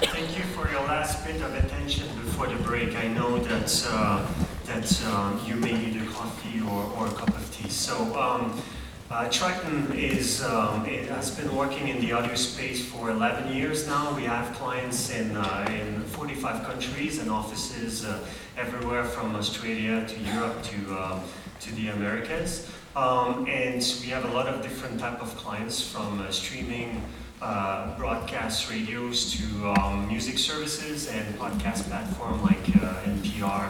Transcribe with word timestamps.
Thank 0.00 0.36
you 0.36 0.42
for 0.54 0.68
your 0.72 0.82
last 0.82 1.24
bit 1.24 1.40
of 1.40 1.54
attention 1.54 2.08
before 2.16 2.48
the 2.48 2.56
break. 2.64 2.96
I 2.96 3.06
know 3.06 3.38
that 3.38 3.86
uh, 3.88 4.26
that 4.64 5.04
um, 5.06 5.40
you 5.46 5.54
may 5.54 5.72
need 5.72 6.02
a 6.02 6.06
coffee 6.06 6.60
or, 6.62 6.82
or 6.96 7.06
a 7.06 7.12
cup 7.12 7.28
of 7.28 7.54
tea. 7.54 7.68
So 7.68 7.94
um, 8.20 8.60
uh, 9.08 9.28
Triton 9.30 9.92
is 9.92 10.42
um, 10.42 10.84
it 10.84 11.08
has 11.10 11.30
been 11.30 11.54
working 11.54 11.86
in 11.86 12.00
the 12.00 12.10
audio 12.10 12.34
space 12.34 12.84
for 12.84 13.10
11 13.10 13.54
years 13.54 13.86
now. 13.86 14.12
We 14.16 14.24
have 14.24 14.52
clients 14.56 15.10
in 15.10 15.36
uh, 15.36 15.64
in 15.70 16.02
45 16.02 16.64
countries 16.64 17.20
and 17.20 17.30
offices 17.30 18.04
uh, 18.04 18.18
everywhere 18.58 19.04
from 19.04 19.36
Australia 19.36 20.04
to 20.08 20.20
Europe 20.34 20.60
to 20.64 20.98
uh, 20.98 21.20
to 21.60 21.74
the 21.76 21.88
Americas. 21.90 22.68
Um, 22.96 23.46
and 23.48 23.80
we 24.02 24.08
have 24.08 24.24
a 24.24 24.32
lot 24.32 24.48
of 24.48 24.60
different 24.60 24.98
type 24.98 25.22
of 25.22 25.36
clients 25.36 25.80
from 25.80 26.26
streaming 26.30 27.00
uh, 27.44 27.94
broadcast 27.98 28.70
radios 28.70 29.30
to 29.32 29.68
um, 29.72 30.08
music 30.08 30.38
services 30.38 31.08
and 31.08 31.38
podcast 31.38 31.86
platform 31.90 32.42
like 32.42 32.66
uh, 32.76 33.02
NPR 33.04 33.68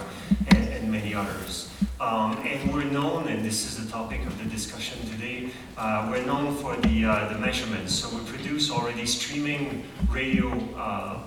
and, 0.55 0.69
and, 0.69 0.93
many 0.93 1.13
others. 1.13 1.69
Um, 2.01 2.39
and 2.47 2.73
we're 2.73 2.85
known, 2.85 3.27
and 3.27 3.45
this 3.45 3.67
is 3.67 3.85
the 3.85 3.91
topic 3.91 4.25
of 4.27 4.39
the 4.39 4.49
discussion 4.49 5.05
today, 5.11 5.51
uh, 5.77 6.07
we're 6.09 6.25
known 6.25 6.55
for 6.55 6.77
the, 6.77 7.05
uh, 7.05 7.33
the 7.33 7.39
measurements. 7.41 7.93
So 7.93 8.17
we 8.17 8.25
produce 8.27 8.71
already 8.71 9.07
streaming 9.07 9.83
radio 10.09 10.51
uh, 10.77 11.19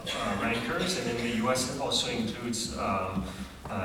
rankers, 0.41 0.99
and 0.99 1.09
in 1.09 1.17
the 1.17 1.47
US 1.47 1.75
it 1.75 1.81
also 1.81 2.09
includes 2.09 2.77
um, 2.77 3.25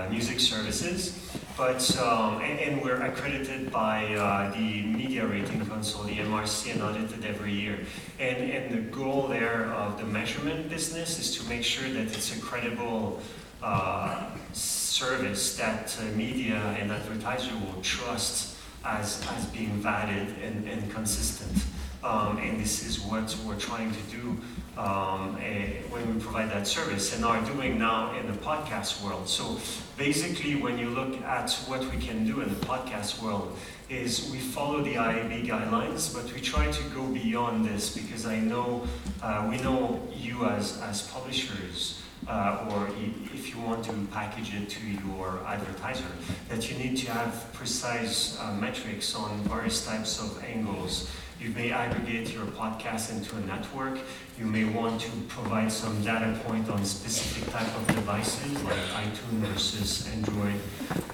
music 0.08 0.38
services. 0.38 1.18
But, 1.56 1.98
um, 1.98 2.40
and, 2.40 2.58
and, 2.60 2.82
we're 2.82 3.02
accredited 3.02 3.70
by 3.70 4.14
uh, 4.14 4.50
the 4.52 4.82
Media 4.82 5.26
Rating 5.26 5.64
Council, 5.66 6.02
the 6.04 6.16
MRC, 6.16 6.72
and 6.72 6.82
audited 6.82 7.26
every 7.26 7.52
year. 7.52 7.80
And, 8.18 8.50
and 8.50 8.72
the 8.72 8.90
goal 8.90 9.28
there 9.28 9.66
of 9.66 9.98
the 9.98 10.04
measurement 10.04 10.70
business 10.70 11.18
is 11.18 11.36
to 11.36 11.48
make 11.50 11.62
sure 11.62 11.88
that 11.90 12.16
it's 12.16 12.34
a 12.34 12.40
credible 12.40 13.20
uh, 13.62 14.30
service 14.54 15.56
that 15.56 15.94
uh, 16.00 16.04
media 16.16 16.56
and 16.78 16.90
advertiser 16.90 17.54
will 17.54 17.82
trust 17.82 18.56
as, 18.84 19.22
as 19.36 19.46
being 19.46 19.72
valid 19.82 20.34
and, 20.42 20.66
and 20.66 20.90
consistent. 20.90 21.64
Um, 22.04 22.38
and 22.38 22.60
this 22.60 22.84
is 22.84 23.00
what 23.00 23.36
we're 23.46 23.58
trying 23.58 23.92
to 23.92 24.02
do 24.10 24.36
um, 24.76 25.38
a, 25.40 25.82
when 25.90 26.12
we 26.12 26.20
provide 26.20 26.50
that 26.50 26.66
service 26.66 27.14
and 27.14 27.24
are 27.24 27.40
doing 27.42 27.78
now 27.78 28.18
in 28.18 28.26
the 28.26 28.36
podcast 28.38 29.04
world. 29.04 29.28
So 29.28 29.60
basically, 29.96 30.56
when 30.56 30.78
you 30.78 30.88
look 30.90 31.20
at 31.22 31.52
what 31.66 31.80
we 31.92 31.98
can 31.98 32.26
do 32.26 32.40
in 32.40 32.48
the 32.48 32.66
podcast 32.66 33.22
world, 33.22 33.56
is 33.88 34.30
we 34.32 34.38
follow 34.38 34.82
the 34.82 34.94
IAB 34.94 35.46
guidelines, 35.46 36.14
but 36.14 36.32
we 36.32 36.40
try 36.40 36.70
to 36.70 36.82
go 36.90 37.06
beyond 37.08 37.64
this 37.64 37.94
because 37.94 38.26
I 38.26 38.40
know 38.40 38.86
uh, 39.22 39.46
we 39.50 39.58
know 39.58 40.00
you 40.14 40.46
as 40.46 40.80
as 40.80 41.02
publishers. 41.08 42.00
Uh, 42.28 42.68
or 42.70 42.88
if 43.34 43.50
you 43.50 43.60
want 43.60 43.84
to 43.84 43.92
package 44.12 44.54
it 44.54 44.68
to 44.68 44.80
your 45.08 45.40
advertiser, 45.46 46.04
that 46.48 46.70
you 46.70 46.78
need 46.78 46.96
to 46.96 47.10
have 47.10 47.52
precise 47.52 48.38
uh, 48.40 48.52
metrics 48.54 49.14
on 49.14 49.36
various 49.40 49.84
types 49.84 50.20
of 50.20 50.42
angles 50.44 51.10
you 51.42 51.50
may 51.50 51.72
aggregate 51.72 52.32
your 52.32 52.46
podcast 52.46 53.10
into 53.10 53.34
a 53.34 53.40
network. 53.40 53.98
You 54.38 54.46
may 54.46 54.64
want 54.64 55.00
to 55.00 55.10
provide 55.26 55.72
some 55.72 56.00
data 56.04 56.38
point 56.44 56.70
on 56.70 56.84
specific 56.84 57.52
type 57.52 57.66
of 57.66 57.84
devices 57.88 58.62
like 58.62 58.78
iTunes 59.02 59.40
versus 59.50 60.08
Android 60.14 60.54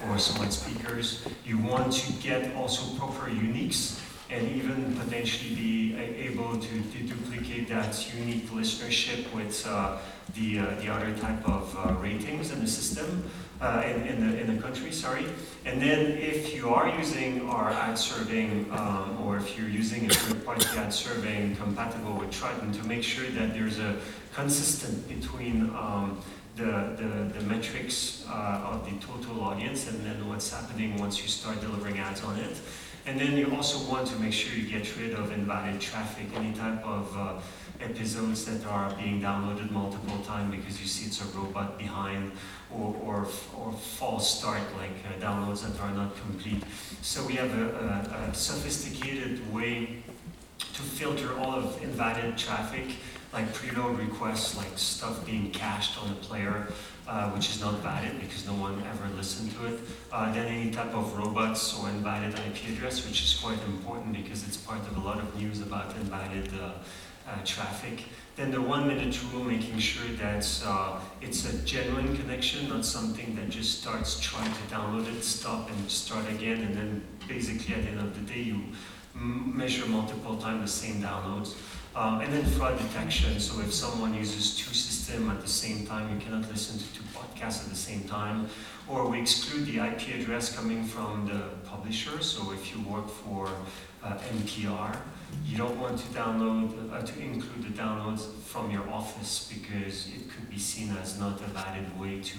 or 0.07 0.19
smart 0.19 0.53
speakers. 0.53 1.27
You 1.47 1.57
want 1.57 1.95
to 1.95 2.13
get 2.21 2.55
also 2.57 2.95
proper 2.99 3.31
uniques 3.31 3.99
and 4.29 4.47
even 4.55 4.95
potentially 4.99 5.55
be 5.55 5.97
able 6.49 6.61
to, 6.61 6.69
to 6.69 6.99
duplicate 7.03 7.69
that 7.69 8.15
unique 8.15 8.49
listenership 8.51 9.33
with 9.35 9.67
uh, 9.67 9.99
the, 10.35 10.59
uh, 10.59 10.75
the 10.81 10.89
other 10.89 11.13
type 11.19 11.47
of 11.49 11.77
uh, 11.77 11.93
ratings 11.95 12.51
in 12.53 12.61
the 12.61 12.67
system 12.67 13.29
uh, 13.61 13.83
in, 13.85 14.07
in, 14.07 14.31
the, 14.31 14.41
in 14.41 14.57
the 14.57 14.63
country, 14.63 14.93
sorry. 14.93 15.25
And 15.65 15.81
then 15.83 16.13
if 16.13 16.55
you 16.55 16.69
are 16.71 16.89
using 16.97 17.49
our 17.49 17.71
ad 17.71 17.99
serving 17.99 18.71
um, 18.71 19.21
or 19.23 19.37
if 19.37 19.59
you're 19.59 19.69
using 19.69 20.07
a 20.07 20.15
third-party 20.15 20.79
ad 20.79 20.93
serving 20.93 21.57
compatible 21.57 22.15
with 22.15 22.31
Triton 22.31 22.73
to 22.73 22.87
make 22.87 23.03
sure 23.03 23.29
that 23.31 23.53
there's 23.53 23.79
a 23.79 23.97
consistent 24.35 25.09
between 25.09 25.71
um, 25.71 26.21
the, 26.57 26.65
the, 26.65 27.39
the, 27.39 27.45
metrics 27.47 28.25
uh, 28.29 28.73
of 28.73 28.85
the 28.85 29.07
total 29.07 29.43
audience 29.43 29.89
and 29.89 30.05
then 30.05 30.29
what's 30.29 30.53
happening 30.53 30.99
once 30.99 31.23
you 31.23 31.29
start 31.29 31.61
delivering 31.61 31.99
ads 31.99 32.23
on 32.25 32.37
it. 32.39 32.57
And 33.09 33.19
then 33.19 33.39
you 33.39 33.51
also 33.57 33.91
want 33.91 34.07
to 34.09 34.17
make 34.17 34.35
sure 34.35 34.53
you 34.55 34.69
get 34.69 34.95
rid 34.99 35.15
of 35.15 35.33
invalid 35.33 35.81
traffic, 35.81 36.27
any 36.35 36.53
type 36.53 36.85
of 36.85 37.17
uh, 37.17 37.41
episodes 37.81 38.45
that 38.45 38.67
are 38.67 38.95
being 38.97 39.23
downloaded 39.23 39.71
multiple 39.71 40.19
times 40.27 40.55
because 40.55 40.79
you 40.79 40.87
see 40.87 41.07
it's 41.07 41.23
a 41.23 41.39
robot 41.39 41.79
behind 41.79 42.33
or, 42.71 42.95
or, 43.03 43.27
or 43.57 43.73
false 43.73 44.39
start, 44.39 44.61
like 44.77 44.91
uh, 45.07 45.25
downloads 45.25 45.63
that 45.63 45.81
are 45.81 45.91
not 45.93 46.15
complete. 46.21 46.63
So 47.01 47.27
we 47.27 47.33
have 47.37 47.51
a, 47.59 48.27
a, 48.27 48.31
a 48.31 48.35
sophisticated 48.35 49.55
way 49.55 50.03
to 50.59 50.83
filter 50.83 51.35
all 51.39 51.55
of 51.55 51.83
invalid 51.83 52.37
traffic, 52.37 52.89
like 53.33 53.53
preload 53.53 53.99
requests, 53.99 54.57
like 54.57 54.77
stuff 54.77 55.25
being 55.27 55.51
cached 55.51 56.01
on 56.03 56.09
the 56.09 56.15
player, 56.15 56.67
uh, 57.07 57.31
which 57.31 57.51
is 57.51 57.61
not 57.61 57.75
valid 57.81 58.19
because 58.21 58.47
no 58.47 58.55
one 58.55 58.83
ever 58.91 59.09
listened 59.17 59.53
to 59.53 59.67
it. 59.67 59.81
Uh, 60.13 60.33
then 60.33 60.47
any 60.47 60.71
type 60.71 60.95
of 60.95 61.17
robots 61.17 61.79
or 61.79 61.89
invalid 61.91 62.35
IP 62.35 62.71
address, 62.73 63.07
which 63.07 63.23
is 63.23 63.39
quite 63.43 63.59
important 63.67 64.15
because 64.15 64.47
it's 64.47 64.57
part 64.57 64.81
of 64.81 64.97
a 64.97 65.01
lot 65.01 65.19
of 65.19 65.37
news 65.37 65.61
about 65.61 65.95
invalid 65.97 66.51
uh, 66.61 66.73
uh, 67.29 67.45
traffic. 67.45 68.05
Then 68.37 68.51
the 68.51 68.63
one 68.63 68.87
minute 68.87 69.19
rule, 69.33 69.45
making 69.45 69.79
sure 69.79 70.09
that 70.17 70.47
uh, 70.65 71.01
it's 71.21 71.53
a 71.53 71.59
genuine 71.67 72.17
connection, 72.17 72.69
not 72.69 72.85
something 72.85 73.35
that 73.35 73.51
just 73.51 73.81
starts 73.81 74.19
trying 74.21 74.53
to 74.53 74.61
download 74.75 75.13
it, 75.15 75.23
stop 75.23 75.69
and 75.69 75.91
start 75.91 76.25
again, 76.31 76.63
and 76.63 76.75
then 76.75 77.05
basically 77.27 77.75
at 77.75 77.83
the 77.83 77.91
end 77.91 78.01
of 78.01 78.15
the 78.15 78.33
day 78.33 78.41
you 78.41 78.63
measure 79.15 79.87
multiple 79.87 80.37
times 80.37 80.61
the 80.71 80.87
same 80.87 81.03
downloads. 81.03 81.55
Um, 81.95 82.21
and 82.21 82.33
then 82.33 82.45
fraud 82.45 82.79
detection, 82.79 83.41
so 83.41 83.61
if 83.61 83.73
someone 83.73 84.15
uses 84.15 84.57
two 84.57 84.73
systems 84.73 85.31
at 85.31 85.41
the 85.41 85.49
same 85.49 85.87
time, 85.87 86.15
you 86.15 86.21
cannot 86.21 86.49
listen 86.49 86.79
to 86.79 86.85
two 86.95 87.03
podcasts 87.13 87.65
at 87.65 87.71
the 87.71 87.77
same 87.77 88.05
time. 88.05 88.49
Or 88.89 89.09
we 89.09 89.21
exclude 89.21 89.67
the 89.67 89.79
IP 89.79 90.21
address 90.21 90.55
coming 90.55 90.85
from 90.85 91.27
the 91.27 91.69
publisher, 91.69 92.23
so 92.23 92.53
if 92.53 92.73
you 92.73 92.81
work 92.83 93.09
for 93.09 93.49
uh, 94.05 94.17
NPR, 94.37 94.97
you 95.45 95.57
don't 95.57 95.79
want 95.81 95.99
to 95.99 96.07
download, 96.09 96.93
uh, 96.93 97.03
to 97.03 97.21
include 97.21 97.63
the 97.65 97.83
downloads 97.83 98.33
from 98.43 98.71
your 98.71 98.89
office 98.91 99.51
because 99.53 100.09
it 100.09 100.31
could 100.31 100.49
be 100.49 100.59
seen 100.59 100.95
as 101.03 101.19
not 101.19 101.41
a 101.41 101.45
valid 101.45 101.99
way 101.99 102.21
to 102.21 102.39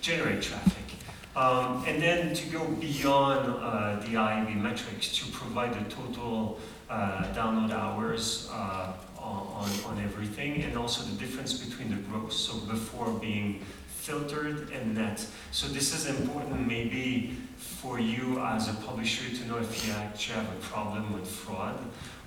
generate 0.00 0.42
traffic. 0.42 0.98
Um, 1.36 1.84
and 1.86 2.02
then 2.02 2.32
to 2.32 2.48
go 2.48 2.64
beyond 2.64 3.46
uh, 3.46 4.00
the 4.00 4.14
IAB 4.14 4.56
metrics 4.56 5.14
to 5.18 5.30
provide 5.32 5.74
the 5.74 5.90
total 5.90 6.58
uh, 6.88 7.24
download 7.34 7.72
hours 7.72 8.48
uh, 8.50 8.94
on, 9.18 9.70
on 9.84 10.00
everything 10.02 10.62
and 10.62 10.78
also 10.78 11.04
the 11.04 11.14
difference 11.18 11.52
between 11.52 11.90
the 11.90 11.96
gross, 12.08 12.36
so 12.36 12.56
before 12.60 13.10
being 13.10 13.60
filtered 13.86 14.70
and 14.70 14.94
net. 14.94 15.26
So 15.50 15.68
this 15.68 15.92
is 15.92 16.06
important 16.06 16.66
maybe 16.66 17.36
for 17.56 18.00
you 18.00 18.40
as 18.40 18.70
a 18.70 18.74
publisher 18.74 19.28
to 19.36 19.44
know 19.46 19.58
if 19.58 19.86
you 19.86 19.92
actually 19.92 20.36
have 20.36 20.48
a 20.48 20.60
problem 20.62 21.12
with 21.12 21.28
fraud 21.28 21.78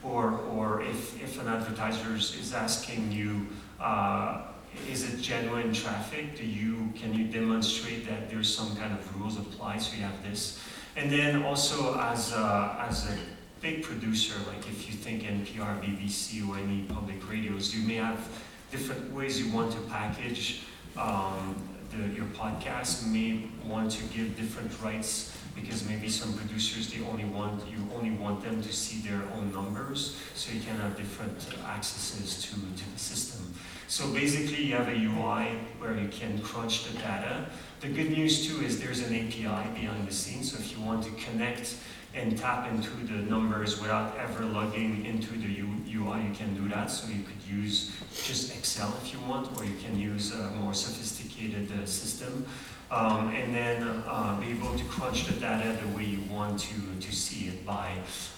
or, 0.03 0.33
or 0.33 0.83
if, 0.83 1.19
if 1.23 1.41
an 1.41 1.47
advertiser 1.47 2.13
is 2.15 2.53
asking 2.53 3.11
you, 3.11 3.47
uh, 3.79 4.48
is 4.89 5.13
it 5.13 5.21
genuine 5.21 5.73
traffic? 5.73 6.37
Do 6.37 6.45
you, 6.45 6.91
can 6.95 7.13
you 7.13 7.25
demonstrate 7.25 8.07
that 8.07 8.29
there's 8.29 8.53
some 8.53 8.75
kind 8.75 8.93
of 8.93 9.19
rules 9.19 9.37
apply 9.37 9.77
so 9.77 9.95
you 9.95 10.03
have 10.03 10.23
this? 10.23 10.59
And 10.95 11.11
then 11.11 11.43
also 11.43 11.99
as 11.99 12.33
a, 12.33 12.85
as 12.87 13.09
a 13.09 13.17
big 13.61 13.83
producer, 13.83 14.35
like 14.47 14.67
if 14.67 14.87
you 14.87 14.95
think 14.95 15.23
NPR, 15.23 15.81
BBC, 15.81 16.47
or 16.47 16.57
any 16.57 16.83
public 16.83 17.29
radios, 17.29 17.75
you 17.75 17.87
may 17.87 17.95
have 17.95 18.27
different 18.71 19.11
ways 19.13 19.41
you 19.41 19.53
want 19.53 19.71
to 19.71 19.79
package 19.81 20.63
um, 20.97 21.55
the, 21.91 22.15
your 22.15 22.25
podcast, 22.27 23.05
You 23.05 23.11
may 23.11 23.47
want 23.67 23.91
to 23.91 24.03
give 24.05 24.37
different 24.37 24.71
rights 24.81 25.35
because 25.55 25.87
maybe 25.87 26.07
some 26.07 26.33
producers 26.33 26.91
they 26.91 27.03
only 27.05 27.25
want 27.25 27.67
you 27.67 27.77
only 27.95 28.11
want 28.11 28.43
them 28.43 28.61
to 28.61 28.71
see 28.71 28.99
their 29.07 29.21
own 29.35 29.51
numbers, 29.51 30.15
so 30.35 30.53
you 30.53 30.61
can 30.61 30.77
have 30.77 30.95
different 30.95 31.37
accesses 31.65 32.41
to, 32.43 32.51
to 32.51 32.91
the 32.93 32.99
system. 32.99 33.53
So 33.89 34.07
basically, 34.13 34.65
you 34.65 34.75
have 34.75 34.87
a 34.87 34.91
UI 34.91 35.57
where 35.79 35.97
you 35.97 36.09
can 36.09 36.39
crunch 36.43 36.85
the 36.85 36.93
data. 36.99 37.47
The 37.79 37.87
good 37.87 38.11
news 38.11 38.45
too 38.45 38.63
is 38.63 38.79
there's 38.79 38.99
an 38.99 39.15
API 39.15 39.67
behind 39.73 40.07
the 40.07 40.13
scenes, 40.13 40.51
so 40.51 40.59
if 40.59 40.77
you 40.77 40.79
want 40.79 41.03
to 41.05 41.11
connect 41.13 41.75
and 42.13 42.37
tap 42.37 42.71
into 42.71 42.91
the 43.11 43.23
numbers 43.23 43.81
without 43.81 44.15
ever 44.19 44.45
logging 44.45 45.07
into 45.07 45.33
the 45.33 45.61
UI, 45.91 46.21
you 46.21 46.35
can 46.35 46.53
do 46.53 46.69
that. 46.69 46.91
So 46.91 47.09
you 47.09 47.23
could 47.23 47.41
use 47.51 47.91
just 48.23 48.55
Excel 48.55 48.93
if 49.01 49.11
you 49.11 49.19
want, 49.21 49.57
or 49.57 49.65
you 49.65 49.75
can 49.83 49.97
use 49.97 50.35
a 50.35 50.51
more 50.51 50.75
sophisticated 50.75 51.71
uh, 51.71 51.83
system. 51.87 52.45
Um, 52.91 53.29
and 53.29 53.55
then 53.55 54.03
uh, 54.05 54.39
be 54.39 54.51
able 54.51 54.77
to 54.77 54.83
crunch 54.85 55.25
the 55.25 55.33
data 55.33 55.75
the 55.81 55.97
way 55.97 56.03
you 56.03 56.21
want 56.31 56.59
to, 56.59 56.75
to 56.99 57.15
see 57.15 57.47
it 57.47 57.65
by 57.65 57.89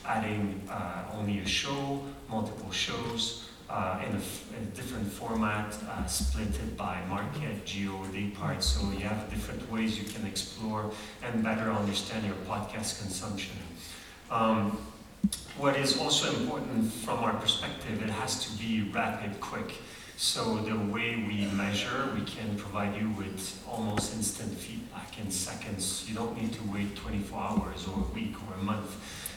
adding 0.05 0.61
uh, 0.69 1.03
only 1.13 1.39
a 1.39 1.45
show, 1.45 2.01
multiple 2.29 2.71
shows, 2.71 3.50
uh, 3.71 3.99
in, 4.05 4.11
a, 4.11 4.21
in, 4.57 4.67
a, 4.67 4.75
different 4.75 5.07
format, 5.07 5.73
uh, 5.89 6.05
split 6.05 6.49
it 6.49 6.75
by 6.75 6.99
market, 7.07 7.65
geo, 7.65 8.03
day 8.07 8.29
part. 8.29 8.61
So 8.61 8.81
you 8.91 9.05
have 9.05 9.29
different 9.29 9.71
ways 9.71 9.97
you 9.97 10.03
can 10.03 10.25
explore 10.27 10.91
and 11.23 11.41
better 11.41 11.71
understand 11.71 12.25
your 12.25 12.35
podcast 12.47 13.01
consumption. 13.01 13.55
Um, 14.29 14.77
what 15.57 15.77
is 15.77 15.97
also 15.99 16.29
important 16.37 16.91
from 16.91 17.19
our 17.19 17.33
perspective, 17.33 18.01
it 18.03 18.09
has 18.09 18.43
to 18.45 18.57
be 18.57 18.91
rapid, 18.91 19.39
quick. 19.39 19.73
So 20.17 20.57
the 20.57 20.77
way 20.77 21.15
we 21.15 21.45
measure, 21.55 22.09
we 22.13 22.25
can 22.25 22.55
provide 22.57 22.99
you 22.99 23.09
with 23.11 23.63
almost 23.67 24.13
instant 24.15 24.53
feedback 24.57 25.17
in 25.17 25.31
seconds. 25.31 26.05
You 26.07 26.15
don't 26.15 26.39
need 26.39 26.53
to 26.53 26.63
wait 26.71 26.95
24 26.95 27.39
hours 27.39 27.87
or 27.87 27.99
a 27.99 28.13
week 28.13 28.35
or 28.47 28.59
a 28.59 28.63
month. 28.63 28.95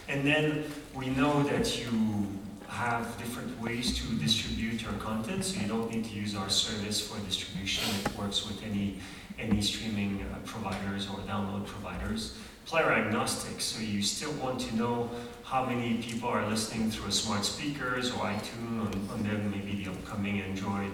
And 0.09 0.27
then 0.27 0.65
we 0.95 1.09
know 1.09 1.43
that 1.45 1.79
you 1.79 2.27
have 2.69 3.17
different 3.19 3.61
ways 3.61 3.97
to 3.99 4.15
distribute 4.17 4.83
your 4.83 4.93
content, 4.95 5.45
so 5.45 5.61
you 5.61 5.69
don't 5.69 5.91
need 5.91 6.05
to 6.05 6.15
use 6.15 6.35
our 6.35 6.49
service 6.49 7.01
for 7.07 7.19
distribution. 7.25 7.85
It 8.05 8.17
works 8.19 8.47
with 8.47 8.63
any 8.65 8.99
any 9.39 9.61
streaming 9.61 10.23
uh, 10.23 10.39
providers 10.47 11.09
or 11.09 11.19
download 11.27 11.67
providers. 11.67 12.39
Player 12.67 12.93
agnostic, 12.93 13.61
so 13.61 13.81
you 13.81 14.01
still 14.01 14.33
want 14.35 14.61
to 14.61 14.77
know 14.77 15.11
how 15.43 15.67
many 15.67 15.99
people 15.99 16.29
are 16.29 16.47
listening 16.49 16.91
through 16.91 17.09
a 17.09 17.13
smart 17.13 17.45
speakers 17.45 18.11
or 18.11 18.21
iTunes, 18.21 18.81
on, 18.81 19.09
on 19.13 19.23
them 19.23 19.51
maybe 19.51 19.85
the 19.85 19.91
upcoming 19.91 20.41
Android 20.41 20.93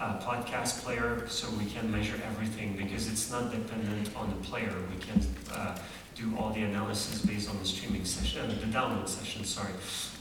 uh, 0.00 0.18
podcast 0.18 0.82
player, 0.82 1.24
so 1.28 1.48
we 1.50 1.66
can 1.66 1.90
measure 1.90 2.18
everything 2.26 2.76
because 2.76 3.06
it's 3.08 3.30
not 3.30 3.52
dependent 3.52 4.08
on 4.16 4.28
the 4.30 4.36
player. 4.48 4.74
We 4.92 5.00
can 5.04 5.20
uh, 5.52 5.78
do 6.14 6.36
all 6.38 6.50
the 6.50 6.62
analysis 6.62 7.24
based 7.24 7.50
on 7.50 7.58
the 7.58 7.64
streaming 7.64 8.04
session, 8.04 8.48
the 8.48 8.66
download 8.66 9.08
session, 9.08 9.44
sorry. 9.44 9.72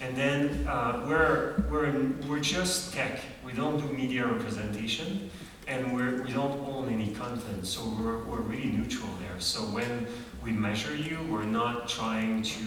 And 0.01 0.15
then 0.15 0.67
uh, 0.67 1.05
we're, 1.07 1.63
we're, 1.69 1.93
we're 2.27 2.39
just 2.39 2.93
tech. 2.93 3.21
We 3.45 3.53
don't 3.53 3.79
do 3.79 3.93
media 3.93 4.25
representation 4.25 5.29
and 5.67 5.93
we're, 5.93 6.23
we 6.23 6.33
don't 6.33 6.59
own 6.67 6.89
any 6.89 7.13
content, 7.13 7.65
so 7.65 7.85
we're, 7.99 8.23
we're 8.25 8.41
really 8.41 8.65
neutral 8.65 9.09
there. 9.21 9.39
So 9.39 9.59
when 9.59 10.07
we 10.43 10.51
measure 10.51 10.95
you, 10.95 11.19
we're 11.29 11.45
not 11.45 11.87
trying 11.87 12.43
to 12.43 12.59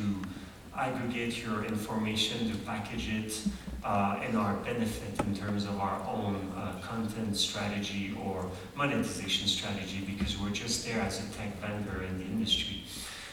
aggregate 0.74 1.42
your 1.44 1.64
information 1.64 2.50
to 2.50 2.56
package 2.58 3.08
it 3.08 3.42
uh, 3.84 4.20
in 4.28 4.36
our 4.36 4.54
benefit 4.56 5.18
in 5.26 5.34
terms 5.34 5.64
of 5.64 5.78
our 5.78 6.00
own 6.08 6.52
uh, 6.56 6.72
content 6.82 7.36
strategy 7.36 8.16
or 8.24 8.50
monetization 8.74 9.46
strategy 9.46 10.02
because 10.06 10.38
we're 10.38 10.50
just 10.50 10.86
there 10.86 11.00
as 11.00 11.20
a 11.20 11.32
tech 11.34 11.56
vendor 11.60 12.02
in 12.02 12.18
the 12.18 12.24
industry. 12.24 12.82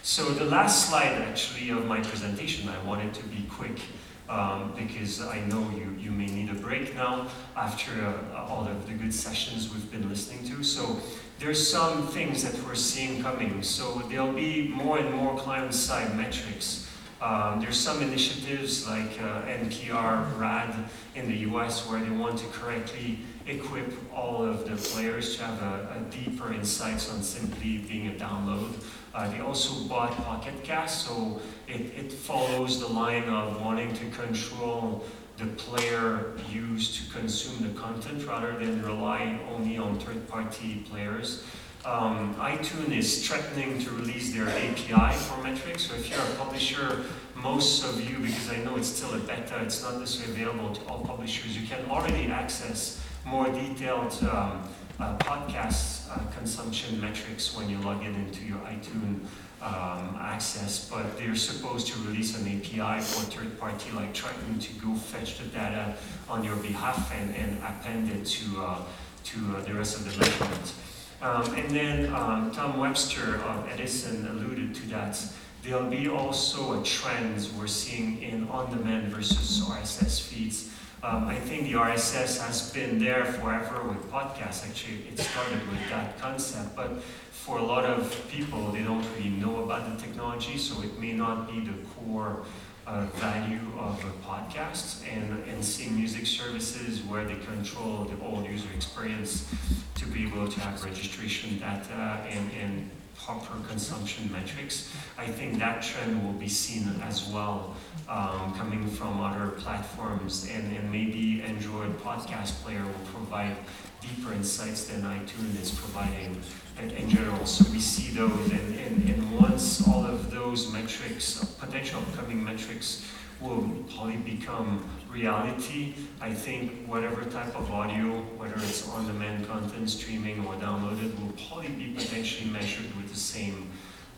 So 0.05 0.25
the 0.25 0.43
last 0.43 0.89
slide 0.89 1.13
actually 1.21 1.69
of 1.69 1.85
my 1.85 2.01
presentation, 2.01 2.67
I 2.67 2.77
wanted 2.83 3.13
to 3.13 3.23
be 3.23 3.45
quick 3.49 3.79
um, 4.27 4.73
because 4.75 5.21
I 5.21 5.39
know 5.45 5.61
you, 5.71 5.95
you 5.97 6.11
may 6.11 6.25
need 6.25 6.49
a 6.49 6.55
break 6.55 6.93
now 6.93 7.29
after 7.55 7.89
uh, 8.05 8.45
all 8.49 8.67
of 8.67 8.85
the 8.85 8.95
good 8.95 9.13
sessions 9.13 9.73
we've 9.73 9.89
been 9.89 10.09
listening 10.09 10.43
to. 10.49 10.61
So 10.61 10.99
there's 11.39 11.65
some 11.65 12.05
things 12.07 12.43
that 12.43 12.53
we're 12.65 12.75
seeing 12.75 13.23
coming. 13.23 13.63
So 13.63 13.99
there'll 14.09 14.33
be 14.33 14.67
more 14.67 14.97
and 14.97 15.09
more 15.15 15.37
client-side 15.37 16.17
metrics. 16.17 16.85
Um, 17.23 17.61
there's 17.61 17.79
some 17.79 18.01
initiatives 18.01 18.85
like 18.85 19.17
uh, 19.21 19.43
NPR 19.43 20.37
RAD 20.37 20.75
in 21.15 21.29
the 21.29 21.37
US 21.49 21.87
where 21.87 22.01
they 22.01 22.09
want 22.09 22.37
to 22.39 22.45
correctly 22.47 23.19
equip 23.47 23.93
all 24.13 24.43
of 24.43 24.67
the 24.67 24.75
players 24.75 25.37
to 25.37 25.43
have 25.43 25.61
a, 25.61 25.99
a 25.99 26.11
deeper 26.11 26.51
insights 26.51 27.09
on 27.09 27.23
simply 27.23 27.77
being 27.77 28.09
a 28.09 28.11
download. 28.11 28.73
Uh, 29.15 29.29
they 29.29 29.39
also 29.39 29.87
bought 29.87 30.11
Pocket 30.17 30.65
Cast, 30.65 31.07
so 31.07 31.39
it, 31.69 31.95
it 31.97 32.11
follows 32.11 32.81
the 32.81 32.87
line 32.87 33.29
of 33.29 33.61
wanting 33.61 33.93
to 33.93 34.05
control 34.09 35.05
the 35.37 35.45
player 35.45 36.33
used 36.51 36.95
to 36.95 37.17
consume 37.17 37.73
the 37.73 37.79
content 37.79 38.27
rather 38.27 38.51
than 38.59 38.83
rely 38.83 39.39
only 39.49 39.77
on 39.77 39.97
third-party 39.97 40.85
players. 40.89 41.45
Um, 41.85 42.33
iTunes 42.35 42.95
is 42.95 43.27
threatening 43.27 43.77
to 43.79 43.89
release 43.91 44.33
their 44.33 44.47
API 44.47 45.17
for 45.17 45.43
metrics. 45.43 45.83
So 45.87 45.95
if 45.95 46.09
you're 46.09 46.19
a 46.19 46.35
publisher, 46.35 47.03
most 47.35 47.83
of 47.83 47.99
you, 47.99 48.19
because 48.19 48.49
I 48.51 48.57
know 48.63 48.77
it's 48.77 48.87
still 48.87 49.13
a 49.13 49.19
beta, 49.19 49.59
it's 49.61 49.83
not 49.83 49.99
necessarily 49.99 50.33
available 50.33 50.73
to 50.73 50.85
all 50.85 51.03
publishers, 51.03 51.57
you 51.59 51.67
can 51.67 51.83
already 51.89 52.27
access 52.27 53.03
more 53.25 53.47
detailed 53.49 54.13
um, 54.23 54.63
uh, 54.99 55.17
podcast 55.17 56.09
uh, 56.09 56.19
consumption 56.37 57.01
metrics 57.01 57.53
when 57.53 57.69
you 57.69 57.77
log 57.79 58.01
in 58.05 58.15
into 58.15 58.45
your 58.45 58.59
iTunes 58.59 59.19
um, 59.61 60.17
access, 60.21 60.89
but 60.89 61.17
they're 61.17 61.35
supposed 61.35 61.87
to 61.87 61.99
release 62.03 62.37
an 62.37 62.47
API 62.47 63.01
for 63.01 63.23
third 63.29 63.59
party 63.59 63.91
like 63.91 64.13
Triton 64.13 64.57
to 64.59 64.73
go 64.75 64.93
fetch 64.93 65.37
the 65.37 65.45
data 65.47 65.95
on 66.29 66.45
your 66.45 66.55
behalf 66.57 67.13
and, 67.13 67.35
and 67.35 67.57
append 67.63 68.09
it 68.09 68.25
to, 68.25 68.61
uh, 68.61 68.77
to 69.25 69.37
uh, 69.57 69.61
the 69.63 69.73
rest 69.73 69.97
of 69.97 70.05
the 70.05 70.17
measurement. 70.17 70.73
Um, 71.23 71.55
and 71.55 71.69
then 71.69 72.13
um, 72.13 72.51
Tom 72.51 72.77
Webster 72.77 73.37
of 73.37 73.69
Edison 73.71 74.27
alluded 74.27 74.75
to 74.75 74.87
that. 74.89 75.17
There'll 75.63 75.89
be 75.89 76.09
also 76.09 76.81
a 76.81 76.83
trend 76.83 77.47
we're 77.57 77.67
seeing 77.67 78.21
in 78.21 78.45
on-demand 78.49 79.07
versus 79.07 79.61
RSS 79.61 80.19
feeds. 80.21 80.69
Um, 81.01 81.23
I 81.23 81.35
think 81.35 81.63
the 81.63 81.73
RSS 81.73 82.45
has 82.45 82.73
been 82.73 82.99
there 82.99 83.23
forever 83.23 83.87
with 83.87 84.11
podcasts. 84.11 84.67
Actually, 84.67 85.07
it 85.07 85.17
started 85.17 85.65
with 85.69 85.79
that 85.89 86.19
concept, 86.19 86.75
but 86.75 87.01
for 87.31 87.57
a 87.57 87.63
lot 87.63 87.85
of 87.85 88.13
people, 88.29 88.73
they 88.73 88.83
don't 88.83 89.05
really 89.15 89.29
know 89.29 89.63
about 89.63 89.97
the 89.97 90.05
technology, 90.05 90.57
so 90.57 90.81
it 90.81 90.99
may 90.99 91.13
not 91.13 91.49
be 91.49 91.61
the 91.61 91.77
core 91.95 92.43
uh, 92.85 93.05
value 93.15 93.59
of 93.79 94.03
a 94.03 94.27
podcast. 94.27 95.01
And, 95.11 95.43
and 95.45 95.63
seeing 95.63 95.95
music 95.95 96.25
services 96.25 97.01
where 97.03 97.25
they 97.25 97.35
control 97.35 98.05
the 98.05 98.15
whole 98.17 98.43
user 98.43 98.67
experience 98.75 99.51
to 99.95 100.05
be 100.05 100.27
able 100.27 100.47
to 100.47 100.59
have 100.61 100.83
registration 100.83 101.59
data 101.59 102.25
and, 102.29 102.51
and 102.61 102.89
proper 103.15 103.55
consumption 103.67 104.31
metrics. 104.31 104.91
I 105.17 105.27
think 105.27 105.59
that 105.59 105.81
trend 105.81 106.23
will 106.25 106.33
be 106.33 106.49
seen 106.49 107.01
as 107.03 107.27
well 107.27 107.75
um, 108.09 108.53
coming 108.57 108.87
from 108.87 109.21
other 109.21 109.49
platforms, 109.49 110.49
and, 110.53 110.75
and 110.75 110.91
maybe 110.91 111.41
Android 111.43 111.97
podcast 111.99 112.61
player 112.63 112.83
will 112.83 113.07
provide 113.13 113.55
deeper 114.03 114.33
insights 114.33 114.85
than 114.85 115.01
iTunes 115.01 115.61
is 115.61 115.71
providing 115.71 116.41
in, 116.81 116.91
in 116.91 117.09
general. 117.09 117.45
So 117.45 117.69
we 117.71 117.79
see 117.79 118.13
those, 118.13 118.51
and, 118.51 118.79
and, 118.79 119.09
and 119.09 119.39
once 119.39 119.87
all 119.87 120.05
of 120.05 120.31
those 120.31 120.71
metrics, 120.71 121.43
potential 121.59 122.01
upcoming 122.01 122.43
metrics, 122.43 123.05
will 123.41 123.69
probably 123.93 124.17
become 124.17 124.89
reality. 125.11 125.95
I 126.21 126.33
think 126.33 126.85
whatever 126.87 127.23
type 127.25 127.55
of 127.55 127.69
audio, 127.71 128.21
whether 128.37 128.55
it's 128.55 128.87
on-demand 128.89 129.47
content, 129.47 129.89
streaming, 129.89 130.45
or 130.45 130.53
downloaded, 130.55 131.19
will 131.19 131.33
probably 131.47 131.69
be 131.69 131.93
potentially 131.93 132.49
measured 132.49 132.95
with 132.95 133.09
the 133.09 133.19
same 133.19 133.69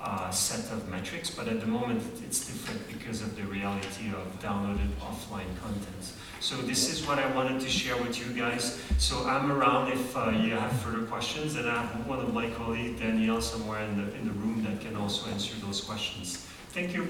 uh, 0.05 0.29
set 0.29 0.71
of 0.71 0.88
metrics, 0.89 1.29
but 1.31 1.47
at 1.47 1.59
the 1.59 1.65
moment 1.65 2.01
it's 2.24 2.45
different 2.45 2.88
because 2.88 3.21
of 3.21 3.35
the 3.35 3.43
reality 3.43 4.09
of 4.09 4.39
downloaded 4.39 4.91
offline 5.01 5.50
content. 5.59 6.13
So 6.39 6.55
this 6.57 6.93
is 6.93 7.07
what 7.07 7.17
I 7.17 7.25
wanted 7.33 7.59
to 7.62 7.69
share 7.69 7.97
with 7.97 8.19
you 8.19 8.31
guys. 8.39 8.79
So 9.00 9.25
I'm 9.25 9.51
around 9.51 9.91
if 9.91 10.15
uh, 10.15 10.29
you 10.29 10.53
have 10.53 10.71
further 10.74 11.05
questions, 11.05 11.55
and 11.55 11.67
I 11.67 11.81
have 11.81 12.07
one 12.07 12.19
of 12.19 12.31
my 12.33 12.50
colleagues, 12.51 13.00
Danielle, 13.00 13.41
somewhere 13.41 13.81
in 13.81 13.97
the, 13.97 14.15
in 14.15 14.27
the 14.27 14.33
room 14.33 14.63
that 14.63 14.79
can 14.79 14.95
also 14.95 15.27
answer 15.31 15.55
those 15.65 15.81
questions. 15.81 16.45
Thank 16.69 16.93
you. 16.93 17.07